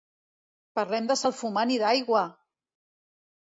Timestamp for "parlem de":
0.79-1.17